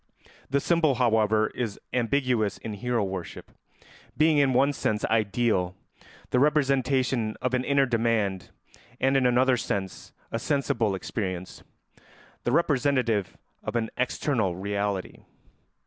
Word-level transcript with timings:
The 0.49 0.59
symbol, 0.59 0.95
however, 0.95 1.51
is 1.53 1.79
ambiguous 1.93 2.57
in 2.57 2.73
hero 2.73 3.03
worship, 3.03 3.51
being 4.17 4.39
in 4.39 4.51
one 4.51 4.73
sense 4.73 5.05
ideal, 5.05 5.75
the 6.31 6.39
representation 6.39 7.35
of 7.39 7.53
an 7.53 7.63
inner 7.63 7.85
demand, 7.85 8.49
and 8.99 9.15
in 9.15 9.27
another 9.27 9.57
sense 9.57 10.11
a 10.31 10.39
sensible 10.39 10.95
experience, 10.95 11.61
the 12.45 12.51
representative 12.51 13.37
of 13.61 13.75
an 13.75 13.91
external 13.95 14.55
reality. 14.55 15.19